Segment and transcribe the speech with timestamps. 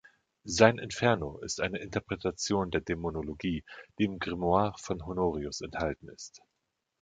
[0.47, 3.63] Sein „Inferno“ ist eine Interpretation der Dämonologie,
[3.99, 6.41] die im Grimoire von Honorius enthalten ist.